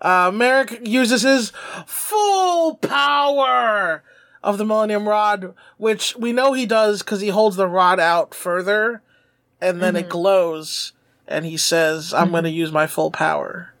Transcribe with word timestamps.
Uh, 0.00 0.30
Marik 0.32 0.86
uses 0.86 1.22
his 1.22 1.52
full 1.86 2.76
power 2.76 4.02
of 4.42 4.56
the 4.58 4.64
Millennium 4.64 5.08
Rod, 5.08 5.54
which 5.76 6.14
we 6.16 6.32
know 6.32 6.52
he 6.52 6.66
does 6.66 7.02
because 7.02 7.20
he 7.20 7.28
holds 7.28 7.56
the 7.56 7.66
rod 7.68 7.98
out 7.98 8.34
further, 8.34 9.02
and 9.60 9.82
then 9.82 9.96
it 9.96 10.08
glows, 10.08 10.92
and 11.26 11.44
he 11.44 11.56
says, 11.56 12.14
"I'm 12.14 12.30
going 12.30 12.44
to 12.44 12.50
use 12.50 12.70
my 12.70 12.86
full 12.86 13.10
power." 13.10 13.74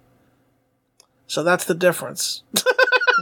So 1.26 1.42
that's 1.42 1.64
the 1.64 1.74
difference. 1.74 2.42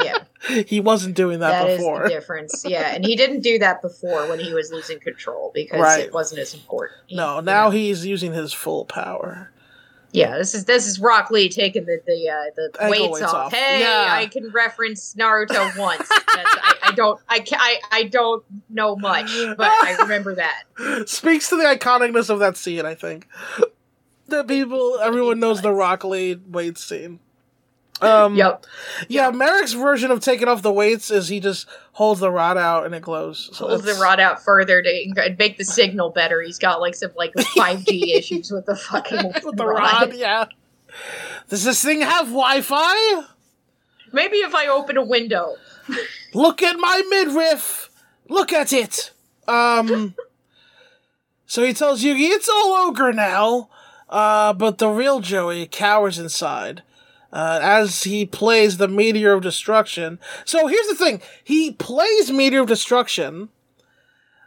Yeah, 0.05 0.25
he 0.67 0.79
wasn't 0.79 1.17
doing 1.17 1.39
that, 1.41 1.63
that 1.63 1.71
is 1.71 1.79
before. 1.79 2.03
the 2.03 2.09
difference. 2.11 2.65
Yeah, 2.69 2.95
and 2.95 3.03
he 3.03 3.17
didn't 3.17 3.41
do 3.41 3.59
that 3.61 3.81
before 3.81 4.29
when 4.29 4.39
he 4.39 4.53
was 4.53 4.71
losing 4.71 5.01
control 5.01 5.51
because 5.55 5.81
Right. 5.81 6.01
it 6.05 6.13
wasn't 6.13 6.41
as 6.43 6.53
important. 6.53 7.01
He- 7.07 7.17
no, 7.17 7.37
you 7.37 7.43
now 7.43 7.65
know. 7.65 7.71
he's 7.71 8.05
using 8.05 8.35
his 8.35 8.53
full 8.53 8.85
power. 8.85 9.51
Yeah, 10.17 10.39
this 10.39 10.55
is 10.55 10.65
this 10.65 10.87
is 10.87 10.99
Rock 10.99 11.31
Lee 11.31 11.49
taking 11.49 11.85
the 11.85 12.01
the 12.07 12.29
uh, 12.29 12.51
the 12.57 12.83
Ankle 12.83 12.91
weights, 12.91 13.21
weights 13.21 13.33
off. 13.33 13.35
off. 13.35 13.53
Hey, 13.53 13.81
Yeah. 13.81 14.07
I 14.09 14.27
can 14.27 14.51
reference 14.51 15.15
Naruto 15.15 15.77
once. 15.79 16.09
I, 16.11 16.77
I 16.85 16.93
don't 16.95 17.21
I, 17.29 17.45
I 17.53 17.81
I 17.93 18.03
don't 18.05 18.43
know 18.71 18.97
much, 18.97 19.31
but 19.57 19.69
I 19.69 19.97
remember 20.01 20.35
that. 20.37 20.63
Speaks 21.07 21.51
to 21.51 21.57
the 21.57 21.65
iconicness 21.65 22.31
of 22.31 22.39
that 22.39 22.57
scene, 22.57 22.87
I 22.87 22.95
think. 22.95 23.29
The 24.29 24.43
people, 24.43 24.99
everyone 25.01 25.39
knows 25.39 25.63
the 25.63 25.73
Rock 25.73 26.03
Lee 26.03 26.35
weight 26.35 26.79
scene. 26.79 27.21
Um, 28.03 28.35
Yep. 28.37 28.67
Yeah, 29.09 29.31
Marik's 29.31 29.73
version 29.73 30.11
of 30.11 30.21
taking 30.21 30.49
off 30.49 30.63
the 30.63 30.73
weights 30.73 31.11
is 31.11 31.29
he 31.29 31.41
just 31.41 31.67
holds 31.93 32.21
the 32.21 32.31
rod 32.31 32.59
out 32.59 32.85
and 32.85 32.95
it 32.95 33.03
glows. 33.03 33.49
So 33.55 33.69
Pulls 33.69 33.83
the 33.85 33.95
rod 33.95 34.21
out 34.21 34.43
further 34.43 34.83
to 34.83 35.35
make 35.39 35.57
the 35.57 35.65
signal 35.65 36.11
better. 36.11 36.43
He's 36.43 36.59
got 36.59 36.81
like 36.81 36.95
some 36.95 37.13
like 37.17 37.33
five 37.57 37.85
G 37.87 38.15
issues 38.15 38.51
with 38.51 38.67
the 38.67 38.77
fucking 38.77 39.33
with 39.45 39.57
the 39.57 39.67
rod. 39.67 40.13
Yeah. 40.15 40.47
Does 41.49 41.65
this 41.65 41.83
thing 41.83 42.03
have 42.03 42.27
Wi-Fi? 42.27 43.23
Maybe 44.13 44.37
if 44.39 44.55
I 44.55 44.67
open 44.69 44.97
a 44.97 45.05
window. 45.05 45.57
Look 46.35 46.63
at 46.63 46.77
my 46.79 47.03
midriff. 47.09 47.91
Look 48.29 48.53
at 48.53 48.73
it. 48.73 49.13
Um. 49.49 50.15
so 51.47 51.65
he 51.65 51.73
tells 51.73 52.03
Yugi 52.03 52.29
it's 52.31 52.49
all 52.49 52.89
ogre 52.89 53.13
now. 53.13 53.69
Uh, 54.09 54.53
but 54.53 54.79
the 54.79 54.89
real 54.89 55.21
Joey 55.21 55.67
cowers 55.67 56.19
inside. 56.19 56.83
Uh, 57.37 57.59
as 57.61 58.05
he 58.05 58.25
plays 58.25 58.79
the 58.79 58.89
Meteor 58.89 59.35
of 59.35 59.43
Destruction. 59.43 60.19
So 60.47 60.69
here's 60.69 60.87
the 60.87 60.95
thing. 60.95 61.21
He 61.45 61.73
plays 61.73 62.33
Meteor 62.33 62.63
of 62.63 62.67
Destruction. 62.67 63.51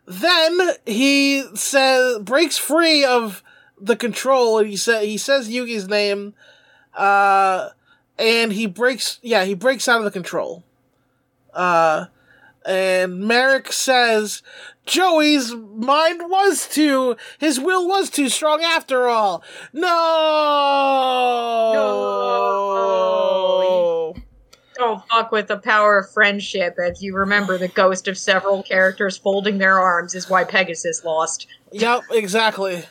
Then 0.08 0.72
he 0.88 1.44
says 1.54 2.18
breaks 2.24 2.58
free 2.58 3.06
of 3.06 3.44
the 3.80 3.96
control 3.96 4.58
and 4.58 4.68
he 4.68 4.76
sa- 4.76 5.02
he 5.02 5.20
says 5.20 5.50
Yugi's 5.50 5.88
name. 5.88 6.34
Uh, 6.96 7.70
and 8.18 8.52
he 8.54 8.66
breaks 8.66 9.20
yeah, 9.22 9.46
he 9.46 9.54
breaks 9.54 9.88
out 9.88 10.00
of 10.00 10.06
the 10.06 10.10
control. 10.10 10.64
Uh, 11.54 12.08
and 12.66 13.20
Marik 13.20 13.72
says 13.72 14.42
Joey's 14.90 15.54
mind 15.54 16.22
was 16.26 16.68
too, 16.68 17.16
his 17.38 17.60
will 17.60 17.88
was 17.88 18.10
too 18.10 18.30
strong 18.30 18.64
after 18.64 19.08
all. 19.08 19.44
No. 19.72 19.90
Don't 25.20 25.32
with 25.32 25.48
the 25.48 25.58
power 25.58 26.00
of 26.00 26.12
friendship. 26.12 26.76
If 26.78 27.02
you 27.02 27.16
remember, 27.16 27.58
the 27.58 27.68
ghost 27.68 28.08
of 28.08 28.18
several 28.18 28.64
characters 28.64 29.18
folding 29.18 29.58
their 29.58 29.80
arms 29.80 30.16
is 30.16 30.30
why 30.30 30.44
Pegasus 30.44 31.04
lost. 31.04 31.48
Yep, 31.72 32.04
exactly. 32.12 32.86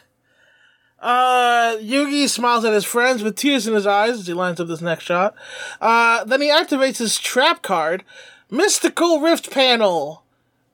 Uh, 1.01 1.77
Yugi 1.81 2.29
smiles 2.29 2.65
at 2.65 2.75
his 2.75 2.85
friends 2.85 3.23
with 3.23 3.37
tears 3.37 3.67
in 3.67 3.75
his 3.75 3.87
eyes 3.87 4.19
as 4.19 4.27
he 4.27 4.35
lines 4.35 4.61
up 4.61 4.69
this 4.69 4.81
next 4.81 5.05
shot. 5.05 5.35
Uh, 5.81 6.25
then 6.25 6.43
he 6.43 6.49
activates 6.49 6.99
his 6.99 7.19
trap 7.19 7.63
card, 7.63 8.05
Mystical 8.51 9.21
Refpanel, 9.21 10.21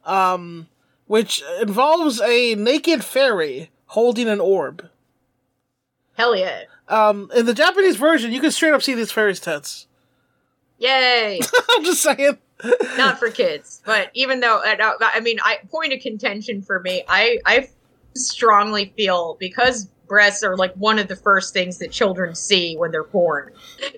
um, 0.05 0.69
which 1.07 1.43
involves 1.61 2.21
a 2.21 2.55
naked 2.55 3.05
fairy 3.05 3.71
holding 3.89 4.29
an 4.29 4.41
orb. 4.41 4.89
Hell 6.17 6.35
yeah. 6.35 6.63
Um, 6.89 7.31
in 7.35 7.47
the 7.47 7.55
Japanese 7.55 7.97
version, 7.97 8.33
you 8.33 8.41
can 8.41 8.51
straight 8.51 8.73
up 8.73 8.83
see 8.83 8.95
these 8.95 9.13
fairies' 9.13 9.41
tits. 9.41 9.87
Yay! 10.79 11.41
I'm 11.71 11.85
just 11.85 12.03
saying. 12.03 12.39
Not 12.97 13.19
for 13.19 13.31
kids, 13.31 13.83
but 13.85 14.11
even 14.15 14.41
though 14.41 14.61
I 14.65 15.21
mean, 15.21 15.39
I 15.43 15.59
point 15.71 15.93
of 15.93 16.01
contention 16.01 16.63
for 16.63 16.81
me, 16.81 17.05
I 17.09 17.39
I 17.45 17.69
strongly 18.15 18.93
feel 18.97 19.37
because 19.41 19.87
breasts 20.07 20.43
are 20.45 20.57
like 20.57 20.73
one 20.75 20.99
of 20.99 21.09
the 21.09 21.17
first 21.17 21.53
things 21.53 21.79
that 21.79 21.91
children 21.91 22.35
see 22.35 22.77
when 22.77 22.91
they're 22.91 23.03
born. 23.05 23.51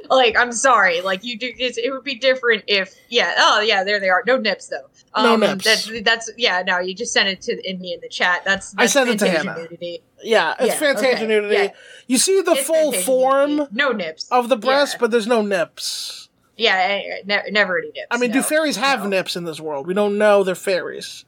Like, 0.09 0.37
I'm 0.39 0.53
sorry, 0.53 1.01
like 1.01 1.23
you 1.25 1.39
do, 1.39 1.53
it's, 1.59 1.77
it 1.79 1.91
would 1.91 2.05
be 2.05 2.15
different 2.15 2.65
if 2.67 2.95
yeah, 3.09 3.35
oh 3.39 3.61
yeah, 3.61 3.85
there 3.85 4.01
they 4.01 4.09
are, 4.09 4.23
no 4.27 4.37
nips 4.37 4.69
though. 4.69 4.89
No 5.23 5.35
Um, 5.35 5.41
nips. 5.41 5.65
That's 5.65 6.03
that's 6.03 6.31
yeah, 6.37 6.63
no, 6.67 6.79
you 6.79 6.95
just 6.95 7.13
sent 7.13 7.29
it 7.29 7.41
to 7.43 7.71
in 7.71 7.79
me 7.81 7.93
in 7.93 8.01
the 8.01 8.09
chat. 8.09 8.43
That's, 8.45 8.75
I 8.77 8.83
that's 8.85 8.93
sent 8.95 9.11
it 9.11 9.19
to 9.21 9.29
Hannah. 9.29 9.57
nudity. 9.59 10.03
Yeah, 10.23 10.55
it's 10.59 10.69
Yeah, 10.75 10.79
Fantasia 10.79 11.17
okay, 11.17 11.27
nudity. 11.27 11.55
yeah. 11.55 11.69
You 12.07 12.19
see 12.19 12.41
the 12.41 12.53
It's 12.53 12.67
full 12.67 12.93
form 12.93 13.57
nudity. 13.57 13.77
no 13.77 13.93
nips 13.93 14.29
of 14.31 14.49
the 14.49 14.57
breast, 14.57 14.95
Yeah. 14.95 14.99
but 15.01 15.11
there's 15.11 15.27
no 15.27 15.43
nips. 15.43 16.26
Yeah, 16.57 17.19
ne- 17.25 17.51
never 17.51 17.79
any 17.79 17.89
nips. 17.89 18.07
I 18.11 18.19
mean, 18.19 18.31
no. 18.31 18.37
do 18.37 18.43
fairies 18.43 18.77
have 18.77 19.03
no. 19.03 19.09
nips 19.09 19.37
in 19.37 19.45
this 19.45 19.61
world? 19.61 19.87
We 19.87 19.95
don't 19.95 20.17
know 20.19 20.43
they're 20.43 20.55
fairies. 20.55 21.25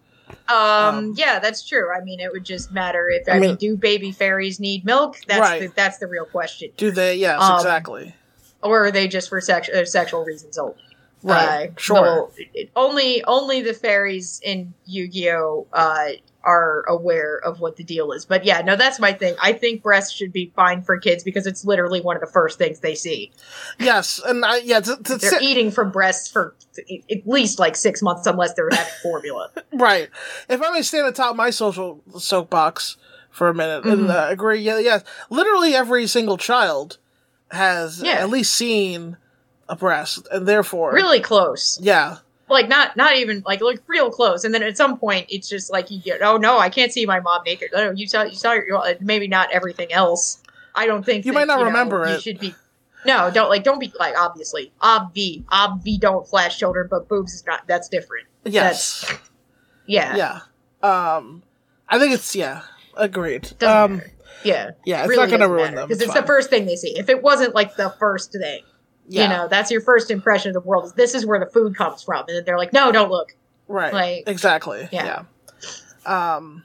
Um, 0.49 0.56
Um, 0.56 1.15
yeah, 1.16 1.39
that's 1.39 1.66
true. 1.66 1.91
I 1.94 2.03
mean, 2.03 2.21
it 2.21 2.31
would 2.33 2.44
just 2.44 2.72
matter 2.72 3.09
if 3.09 3.28
I 3.28 3.33
I, 3.33 3.38
mean- 3.38 3.50
mean, 3.50 3.56
do 3.56 3.77
baby 3.77 4.11
fairies 4.12 4.59
need 4.61 4.84
milk? 4.84 5.17
That's 5.27 5.41
Right. 5.41 5.61
the, 5.62 5.69
that's 5.75 5.99
the 5.99 6.06
real 6.06 6.25
question. 6.25 6.71
Do 6.77 6.91
they? 6.91 7.17
Yes, 7.17 7.41
Um, 7.41 7.56
exactly. 7.56 8.15
Or 8.62 8.87
are 8.87 8.91
they 8.91 9.06
just 9.09 9.28
for 9.28 9.41
sex, 9.41 9.69
uh, 9.69 9.84
sexual 9.84 10.25
reasons 10.25 10.59
only? 10.59 10.75
Right. 11.23 11.71
Uh, 11.71 11.73
sure. 11.77 12.01
well, 12.03 12.33
only 12.77 13.23
only 13.25 13.61
the 13.62 13.75
fairies 13.75 14.41
in 14.45 14.73
Yu-Gi-Oh 14.87 15.67
uh, 15.73 16.09
are 16.45 16.84
aware 16.89 17.39
of 17.45 17.61
what 17.61 17.77
the 17.77 17.83
deal 17.84 18.12
is. 18.12 18.25
But 18.25 18.45
yeah, 18.45 18.61
no, 18.62 18.77
that's 18.77 18.99
my 19.01 19.12
thing. 19.12 19.34
I 19.43 19.53
think 19.53 19.83
breasts 19.83 20.12
should 20.12 20.33
be 20.33 20.53
fine 20.55 20.83
for 20.83 20.97
kids 20.99 21.25
because 21.25 21.47
it's 21.47 21.65
literally 21.65 22.01
one 22.01 22.17
of 22.17 22.21
the 22.21 22.29
first 22.29 22.56
things 22.59 22.81
they 22.81 22.95
see. 22.95 23.33
yes, 23.79 24.21
and 24.25 24.45
I, 24.45 24.59
yeah, 24.59 24.81
to, 24.81 24.97
to 24.97 25.17
They're 25.17 25.31
say- 25.33 25.39
eating 25.45 25.71
from 25.73 25.91
breasts 25.91 26.29
for 26.31 26.55
at 27.11 27.27
least 27.27 27.59
like 27.59 27.75
six 27.75 28.00
months, 28.03 28.27
unless 28.27 28.55
they're 28.55 28.69
having 28.71 28.93
formula. 29.03 29.50
right. 29.73 30.09
If 30.49 30.62
I 30.62 30.71
may 30.73 30.83
stand 30.83 31.06
atop 31.09 31.35
my 31.35 31.50
social 31.50 32.00
soapbox 32.17 32.97
for 33.31 33.49
a 33.49 33.55
minute 33.55 33.85
and 33.85 34.09
Mhm. 34.09 34.11
uh, 34.11 34.31
agree, 34.31 34.61
yeah, 34.61 34.79
yeah, 34.79 35.00
literally 35.31 35.75
every 35.75 36.06
single 36.06 36.37
child 36.39 36.99
has 37.50 38.00
Yeah. 38.03 38.12
at 38.12 38.31
least 38.31 38.55
seen 38.55 39.17
a 39.69 39.77
breast, 39.77 40.27
and 40.33 40.47
therefore, 40.47 40.93
really 40.93 41.21
close. 41.21 41.79
yeah, 41.83 42.19
like 42.49 42.69
not 42.69 42.97
not 42.97 43.17
even 43.17 43.43
like 43.47 43.61
like 43.61 43.81
real 43.87 44.11
close 44.11 44.45
and 44.45 44.55
then 44.55 44.62
at 44.62 44.77
some 44.77 44.99
point 44.99 45.27
it's 45.29 45.49
just 45.49 45.71
like 45.71 45.91
you 45.91 46.01
get 46.01 46.23
oh 46.23 46.39
no 46.39 46.59
i 46.59 46.71
can't 46.71 46.93
see 46.93 47.05
my 47.05 47.21
mom 47.21 47.43
naked 47.45 47.69
oh 47.75 47.91
you 47.91 48.06
saw 48.09 48.23
you 48.23 48.34
saw 48.34 48.53
your 48.53 48.83
maybe 49.01 49.29
not 49.29 49.51
everything 49.53 49.93
else 49.93 50.41
i 50.75 50.87
don't 50.87 51.05
think 51.05 51.27
You 51.27 51.33
that, 51.33 51.41
might 51.41 51.47
not 51.47 51.59
know, 51.59 51.67
remember 51.67 52.09
you 52.09 52.15
it. 52.15 52.23
should 52.23 52.39
be 52.41 52.55
no 53.05 53.31
don't 53.31 53.51
like 53.51 53.65
don't 53.65 53.79
be 53.79 53.93
like 54.01 54.17
obviously 54.19 54.73
obvi 54.81 55.45
obvi 55.53 56.00
don't 56.00 56.27
flash 56.27 56.59
children 56.59 56.89
but 56.91 57.06
boobs 57.06 57.35
is 57.35 57.45
not 57.47 57.67
that's 57.69 57.89
different 57.91 58.27
yes, 58.47 59.12
yeah 59.87 60.17
yeah. 60.17 60.41
Um, 61.17 61.43
I 61.89 61.99
think 61.99 62.15
it's 62.15 62.35
yeah, 62.35 62.62
agreed. 62.97 63.43
doesn't 63.59 63.69
Um, 63.69 63.97
matter. 63.99 64.12
yeah 64.45 64.71
yeah, 64.87 65.00
it's 65.00 65.09
really 65.11 65.31
not 65.31 65.37
to 65.39 65.49
ruin 65.49 65.65
matter, 65.65 65.77
them 65.77 65.89
because 65.89 66.00
it's 66.00 66.12
fine. 66.15 66.23
the 66.23 66.27
first 66.27 66.49
thing 66.49 66.65
they 66.65 66.77
see 66.77 66.97
if 66.99 67.11
it 67.11 67.23
wasn't 67.23 67.55
like 67.55 67.77
the 67.77 67.91
first 67.99 68.33
thing 68.33 68.62
Yeah, 69.08 69.22
you 69.22 69.28
know 69.28 69.48
that's 69.48 69.70
your 69.70 69.80
first 69.80 70.10
impression 70.10 70.50
of 70.50 70.54
the 70.54 70.69
world 70.69 70.84
is 70.84 70.92
this 70.92 71.14
is 71.14 71.24
where 71.26 71.41
the 71.41 71.46
food 71.46 71.76
comes 71.76 72.02
from 72.02 72.24
and 72.28 72.44
they're 72.44 72.58
like 72.58 72.72
no 72.72 72.92
don't 72.92 73.10
look 73.10 73.34
right. 73.66 73.92
like 73.92 74.24
Exactly. 74.26 74.88
Yeah. 74.92 75.24
Yeah. 76.06 76.34
Um 76.36 76.64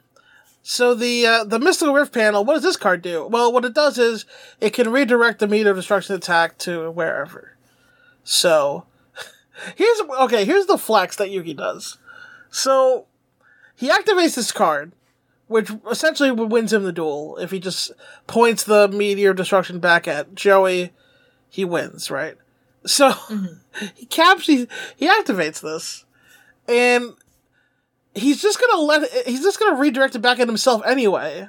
so 0.65 0.95
the 0.95 1.25
uh, 1.25 1.43
the 1.43 1.59
mystical 1.59 1.93
refpanel, 1.93 2.45
what 2.45 2.53
does 2.53 2.63
this 2.63 2.77
card 2.77 3.01
do? 3.01 3.27
Well, 3.27 3.51
what 3.51 3.65
it 3.65 3.73
does 3.73 3.97
is 3.97 4.25
it 4.61 4.71
can 4.71 4.89
redirect 4.89 5.39
the 5.39 5.47
meteor 5.47 5.71
of 5.71 5.75
destruction 5.75 6.15
attack 6.15 6.57
to 6.59 6.89
wherever. 6.89 7.57
So 8.23 8.85
here's 9.75 10.01
okay, 10.22 10.46
here's 10.46 10.66
the 10.66 10.78
flex 10.78 11.17
that 11.17 11.29
Yugi 11.29 11.55
does. 11.55 11.97
So 12.49 13.07
he 13.75 13.89
activates 13.89 14.35
this 14.35 14.53
card, 14.53 14.93
which 15.47 15.69
essentially 15.91 16.31
wins 16.31 16.72
him 16.72 16.84
the 16.84 16.93
duel. 16.93 17.35
If 17.37 17.51
he 17.51 17.59
just 17.59 17.91
points 18.25 18.63
the 18.63 18.87
meteor 18.87 19.31
of 19.31 19.37
destruction 19.37 19.79
back 19.79 20.07
at 20.07 20.34
Joey, 20.34 20.93
he 21.53 21.64
wins, 21.64 22.09
right? 22.09 22.35
So 22.85 23.11
Mhm. 23.11 23.59
he 23.96 24.05
caps 24.08 24.47
he, 24.47 24.67
he 24.97 25.08
activates 25.08 25.61
this 25.61 26.03
and 26.67 27.14
he's 28.16 28.41
just 28.41 28.59
gonna 28.59 28.82
let 28.82 29.09
he's 29.28 29.41
just 29.44 29.59
gonna 29.59 29.79
redirect 29.79 30.16
it 30.16 30.20
back 30.20 30.40
at 30.40 30.47
himself 30.47 30.82
anyway 30.85 31.47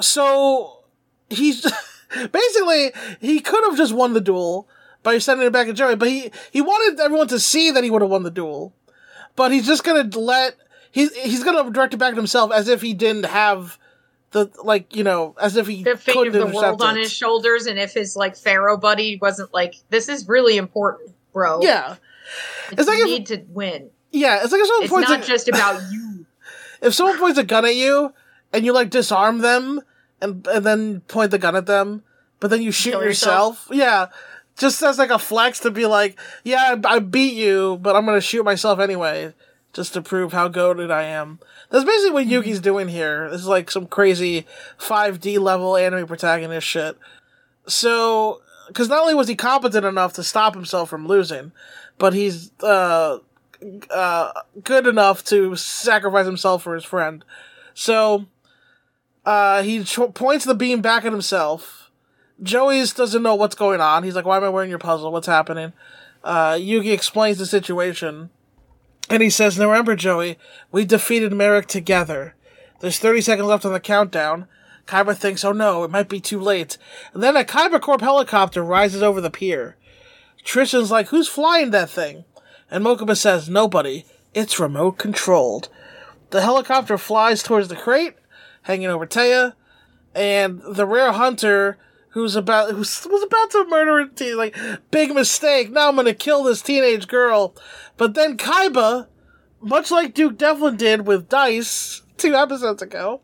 so 0.00 0.84
he's 1.30 1.62
basically 2.32 2.92
he 3.20 3.40
could 3.40 3.64
have 3.64 3.76
just 3.76 3.92
won 3.94 4.12
the 4.12 4.20
duel 4.20 4.68
by 5.02 5.18
sending 5.18 5.46
it 5.46 5.52
back 5.52 5.68
at 5.68 5.74
joey 5.74 5.96
but 5.96 6.08
he 6.08 6.30
he 6.50 6.60
wanted 6.60 7.00
everyone 7.00 7.28
to 7.28 7.40
see 7.40 7.70
that 7.70 7.84
he 7.84 7.90
would 7.90 8.02
have 8.02 8.10
won 8.10 8.22
the 8.22 8.30
duel 8.30 8.74
but 9.36 9.52
he's 9.52 9.66
just 9.66 9.84
gonna 9.84 10.04
let 10.18 10.56
he's 10.90 11.14
he's 11.16 11.44
gonna 11.44 11.70
direct 11.70 11.94
it 11.94 11.98
back 11.98 12.10
at 12.12 12.16
himself 12.16 12.52
as 12.52 12.68
if 12.68 12.82
he 12.82 12.92
didn't 12.94 13.24
have 13.26 13.78
the 14.36 14.50
like 14.62 14.94
you 14.94 15.02
know 15.02 15.34
as 15.40 15.56
if 15.56 15.66
he 15.66 15.82
the 15.82 15.96
fate 15.96 16.12
couldn't 16.14 16.36
of 16.36 16.50
the 16.50 16.54
world 16.54 16.82
on 16.82 16.96
his 16.96 17.12
shoulders, 17.12 17.66
and 17.66 17.78
if 17.78 17.92
his 17.94 18.16
like 18.16 18.36
pharaoh 18.36 18.76
buddy 18.76 19.18
wasn't 19.20 19.52
like, 19.54 19.74
"This 19.90 20.08
is 20.08 20.28
really 20.28 20.56
important, 20.56 21.14
bro. 21.32 21.60
Yeah, 21.62 21.96
It's 22.72 22.86
like 22.86 22.98
you 22.98 23.06
need 23.06 23.26
to 23.26 23.42
win. 23.48 23.90
yeah. 24.12 24.40
It's 24.42 24.52
like 24.52 24.60
if 24.60 24.66
someone 24.66 24.84
It's 24.84 24.92
points 24.92 25.10
not 25.10 25.22
a, 25.24 25.26
just 25.26 25.48
about 25.48 25.80
you." 25.92 26.26
if 26.82 26.94
someone 26.94 27.18
points 27.18 27.38
a 27.38 27.44
gun 27.44 27.64
at 27.64 27.74
you 27.74 28.12
and 28.52 28.64
you 28.64 28.72
like 28.72 28.90
disarm 28.90 29.38
them 29.38 29.80
and 30.20 30.46
and 30.46 30.64
then 30.64 31.00
point 31.08 31.30
the 31.30 31.38
gun 31.38 31.56
at 31.56 31.66
them, 31.66 32.02
but 32.40 32.48
then 32.48 32.60
you 32.62 32.70
shoot 32.72 32.92
Kill 32.92 33.02
yourself. 33.02 33.68
Yeah, 33.72 34.06
just 34.58 34.82
as 34.82 34.98
like 34.98 35.10
a 35.10 35.18
flex 35.18 35.60
to 35.60 35.70
be 35.70 35.86
like, 35.86 36.18
yeah, 36.44 36.76
I, 36.84 36.96
I 36.96 36.98
beat 37.00 37.34
you, 37.34 37.78
but 37.80 37.96
I'm 37.96 38.04
gonna 38.06 38.20
shoot 38.20 38.44
myself 38.44 38.78
anyway, 38.80 39.32
just 39.76 39.92
to 39.92 40.00
prove 40.00 40.32
how 40.32 40.48
goaded 40.48 40.90
I 40.90 41.02
am. 41.02 41.38
That's 41.68 41.84
basically 41.84 42.10
what 42.10 42.26
Yugi's 42.26 42.60
doing 42.60 42.88
here. 42.88 43.28
This 43.30 43.42
is 43.42 43.46
like 43.46 43.70
some 43.70 43.86
crazy 43.86 44.46
5D 44.78 45.38
level 45.38 45.76
anime 45.76 46.06
protagonist 46.06 46.66
shit. 46.66 46.96
So, 47.68 48.40
because 48.68 48.88
not 48.88 49.02
only 49.02 49.14
was 49.14 49.28
he 49.28 49.36
competent 49.36 49.84
enough 49.84 50.14
to 50.14 50.24
stop 50.24 50.54
himself 50.54 50.88
from 50.88 51.06
losing, 51.06 51.52
but 51.98 52.14
he's 52.14 52.52
uh, 52.62 53.18
uh, 53.90 54.32
good 54.64 54.86
enough 54.86 55.22
to 55.24 55.54
sacrifice 55.56 56.24
himself 56.24 56.62
for 56.62 56.74
his 56.74 56.84
friend. 56.84 57.22
So, 57.74 58.24
uh, 59.26 59.62
he 59.62 59.84
points 59.84 60.46
the 60.46 60.54
beam 60.54 60.80
back 60.80 61.04
at 61.04 61.12
himself. 61.12 61.90
Joey's 62.42 62.94
doesn't 62.94 63.22
know 63.22 63.34
what's 63.34 63.54
going 63.54 63.82
on. 63.82 64.04
He's 64.04 64.14
like, 64.14 64.24
"Why 64.24 64.38
am 64.38 64.44
I 64.44 64.48
wearing 64.48 64.70
your 64.70 64.78
puzzle? 64.78 65.12
What's 65.12 65.26
happening?" 65.26 65.74
Uh, 66.24 66.52
Yugi 66.52 66.92
explains 66.92 67.38
the 67.38 67.46
situation, 67.46 68.30
and 69.08 69.22
he 69.22 69.30
says, 69.30 69.58
"Now 69.58 69.66
remember, 69.66 69.96
Joey, 69.96 70.38
we 70.72 70.84
defeated 70.84 71.32
Marik 71.32 71.66
together. 71.66 72.34
There's 72.80 72.98
30 72.98 73.20
seconds 73.20 73.48
left 73.48 73.64
on 73.64 73.72
the 73.72 73.80
countdown." 73.80 74.48
Kaiba 74.86 75.16
thinks, 75.16 75.44
"Oh 75.44 75.52
no, 75.52 75.84
it 75.84 75.90
might 75.90 76.08
be 76.08 76.20
too 76.20 76.40
late." 76.40 76.78
And 77.12 77.22
then 77.22 77.36
a 77.36 77.44
Kaiba 77.44 77.80
Corp 77.80 78.00
helicopter 78.00 78.62
rises 78.62 79.02
over 79.02 79.20
the 79.20 79.30
pier. 79.30 79.76
Tristan's 80.44 80.90
like, 80.90 81.08
"Who's 81.08 81.28
flying 81.28 81.70
that 81.70 81.90
thing?" 81.90 82.24
And 82.70 82.84
Mokuba 82.84 83.16
says, 83.16 83.48
"Nobody. 83.48 84.04
It's 84.34 84.60
remote 84.60 84.98
controlled." 84.98 85.68
The 86.30 86.42
helicopter 86.42 86.98
flies 86.98 87.42
towards 87.42 87.68
the 87.68 87.76
crate, 87.76 88.14
hanging 88.62 88.88
over 88.88 89.06
Téa, 89.06 89.54
and 90.14 90.60
the 90.66 90.86
rare 90.86 91.12
hunter 91.12 91.78
who's 92.16 92.34
about 92.34 92.70
who 92.70 92.78
was 92.78 93.22
about 93.26 93.50
to 93.50 93.66
murder 93.68 93.98
a 93.98 94.08
teen, 94.08 94.38
like 94.38 94.56
big 94.90 95.14
mistake. 95.14 95.70
Now 95.70 95.90
I'm 95.90 95.96
gonna 95.96 96.14
kill 96.14 96.42
this 96.42 96.62
teenage 96.62 97.08
girl, 97.08 97.54
but 97.98 98.14
then 98.14 98.38
Kaiba, 98.38 99.06
much 99.60 99.90
like 99.90 100.14
Duke 100.14 100.38
Devlin 100.38 100.78
did 100.78 101.06
with 101.06 101.28
Dice 101.28 102.00
two 102.16 102.34
episodes 102.34 102.80
ago, 102.80 103.20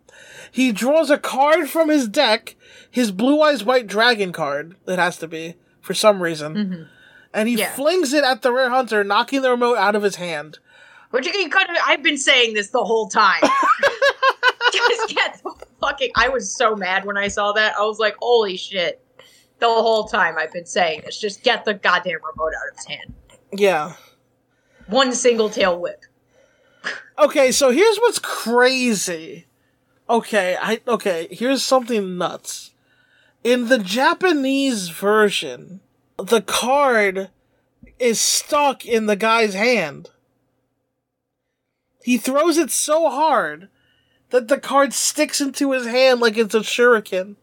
he 0.50 0.72
draws 0.72 1.08
a 1.08 1.16
card 1.16 1.70
from 1.70 1.88
his 1.88 2.06
deck, 2.06 2.54
his 2.90 3.10
Blue 3.12 3.40
Eyes 3.40 3.64
White 3.64 3.86
Dragon 3.86 4.30
card. 4.30 4.76
It 4.86 4.98
has 4.98 5.16
to 5.20 5.26
be 5.26 5.54
for 5.80 5.94
some 5.94 6.22
reason, 6.22 6.54
mm-hmm. 6.54 6.82
and 7.32 7.48
he 7.48 7.54
Yeah. 7.54 7.72
flings 7.72 8.12
it 8.12 8.24
at 8.24 8.42
the 8.42 8.52
rare 8.52 8.68
hunter, 8.68 9.02
knocking 9.02 9.40
the 9.40 9.50
remote 9.50 9.78
out 9.78 9.96
of 9.96 10.02
his 10.02 10.16
hand. 10.16 10.58
Which 11.12 11.26
you 11.26 11.48
kind 11.48 11.70
of, 11.70 11.76
I've 11.86 12.02
been 12.02 12.18
saying 12.18 12.52
this 12.52 12.68
the 12.68 12.84
whole 12.84 13.08
time. 13.08 13.40
Just 14.72 15.08
get 15.14 15.40
the 15.42 15.61
fucking. 15.82 16.10
I 16.16 16.28
was 16.28 16.54
so 16.54 16.74
mad 16.74 17.04
when 17.04 17.16
I 17.16 17.28
saw 17.28 17.52
that. 17.52 17.74
I 17.76 17.82
was 17.82 17.98
like, 17.98 18.16
holy 18.20 18.56
shit. 18.56 19.04
The 19.58 19.66
whole 19.66 20.04
time 20.04 20.36
I've 20.38 20.52
been 20.52 20.66
saying 20.66 21.02
this. 21.04 21.20
Just 21.20 21.42
get 21.42 21.64
the 21.64 21.74
goddamn 21.74 22.18
remote 22.24 22.52
out 22.56 22.70
of 22.70 22.76
his 22.76 22.86
hand. 22.86 23.14
Yeah. 23.52 23.94
One 24.86 25.12
single 25.12 25.50
tail 25.50 25.78
whip. 25.78 26.04
Okay, 27.18 27.52
so 27.52 27.70
here's 27.70 27.98
what's 27.98 28.18
crazy. 28.18 29.46
Okay, 30.10 30.56
I 30.60 30.80
okay, 30.88 31.28
here's 31.30 31.62
something 31.62 32.18
nuts. 32.18 32.72
In 33.44 33.68
the 33.68 33.78
Japanese 33.78 34.88
version, 34.88 35.80
the 36.18 36.40
card 36.40 37.30
is 37.98 38.20
stuck 38.20 38.84
in 38.84 39.06
the 39.06 39.16
guy's 39.16 39.54
hand. 39.54 40.10
He 42.02 42.18
throws 42.18 42.58
it 42.58 42.70
so 42.70 43.08
hard 43.10 43.68
that 44.32 44.48
the 44.48 44.58
card 44.58 44.92
sticks 44.92 45.40
into 45.40 45.70
his 45.72 45.86
hand 45.86 46.20
like 46.20 46.36
it's 46.36 46.54
a 46.54 46.60
shuriken. 46.60 47.36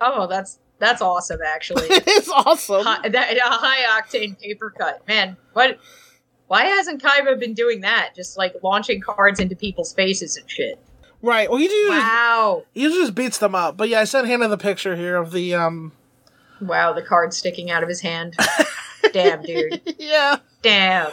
Oh, 0.00 0.26
that's 0.26 0.58
that's 0.78 1.00
awesome, 1.02 1.40
actually. 1.46 1.86
it's 1.88 2.28
awesome. 2.30 2.84
high, 2.84 3.08
that, 3.08 3.36
a 3.36 3.40
high 3.42 4.00
octane 4.00 4.38
paper 4.40 4.70
cut. 4.76 5.06
Man, 5.06 5.36
what? 5.52 5.78
Why 6.48 6.64
hasn't 6.64 7.02
Kaiba 7.02 7.38
been 7.38 7.52
doing 7.52 7.82
that? 7.82 8.12
Just 8.16 8.38
like 8.38 8.54
launching 8.62 9.00
cards 9.02 9.38
into 9.38 9.54
people's 9.54 9.92
faces 9.92 10.36
and 10.38 10.50
shit. 10.50 10.78
Right. 11.20 11.50
Well, 11.50 11.58
he 11.58 11.64
usually, 11.64 11.98
Wow. 11.98 12.62
he 12.72 12.82
just 12.88 13.14
beats 13.14 13.38
them 13.38 13.54
up. 13.54 13.76
But 13.76 13.88
yeah, 13.90 14.00
I 14.00 14.04
sent 14.04 14.26
Hannah 14.28 14.48
the 14.48 14.56
picture 14.56 14.96
here 14.96 15.16
of 15.16 15.30
the 15.30 15.54
um. 15.54 15.92
Wow, 16.60 16.92
the 16.94 17.02
card 17.02 17.34
sticking 17.34 17.70
out 17.70 17.82
of 17.82 17.88
his 17.88 18.00
hand. 18.00 18.34
Damn, 19.12 19.42
dude. 19.42 19.80
Yeah. 19.98 20.38
Damn. 20.68 21.12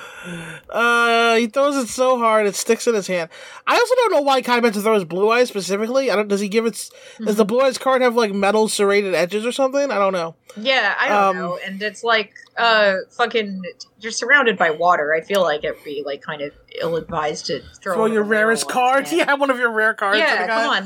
Uh, 0.69 1.35
he 1.35 1.47
throws 1.47 1.75
it 1.75 1.87
so 1.87 2.17
hard 2.17 2.47
it 2.47 2.55
sticks 2.55 2.87
in 2.87 2.95
his 2.95 3.05
hand. 3.07 3.29
I 3.67 3.75
also 3.77 3.95
don't 3.95 4.11
know 4.13 4.21
why 4.21 4.41
Kaiba 4.41 4.73
throws 4.73 5.03
blue 5.05 5.29
eyes 5.29 5.49
specifically. 5.49 6.09
I 6.09 6.15
don't. 6.15 6.27
Does 6.27 6.41
he 6.41 6.49
give 6.49 6.65
it? 6.65 6.89
Does 7.23 7.35
the 7.35 7.45
blue 7.45 7.61
eyes 7.61 7.77
card 7.77 8.01
have 8.01 8.15
like 8.15 8.33
metal 8.33 8.67
serrated 8.67 9.13
edges 9.13 9.45
or 9.45 9.51
something? 9.51 9.91
I 9.91 9.95
don't 9.99 10.13
know. 10.13 10.35
Yeah, 10.57 10.95
I 10.99 11.07
don't 11.09 11.17
Um, 11.23 11.35
know. 11.37 11.59
And 11.65 11.81
it's 11.81 12.03
like, 12.03 12.33
uh, 12.57 12.95
fucking, 13.11 13.61
you're 13.99 14.11
surrounded 14.11 14.57
by 14.57 14.71
water. 14.71 15.13
I 15.13 15.19
feel 15.21 15.41
like 15.41 15.63
it'd 15.65 15.83
be 15.83 16.01
like 16.05 16.21
kind 16.21 16.41
of 16.41 16.53
ill 16.81 16.95
advised 16.95 17.47
to 17.47 17.59
throw, 17.81 17.93
Throw 17.95 18.05
your 18.05 18.23
rarest 18.23 18.63
on 18.63 18.67
his 18.69 18.73
card. 18.73 19.07
hand. 19.07 19.17
Yeah, 19.27 19.33
one 19.35 19.49
of 19.51 19.59
your 19.59 19.71
rare 19.71 19.93
cards. 19.93 20.17
to 20.17 20.23
Yeah, 20.23 20.47
come 20.47 20.69
on. 20.69 20.83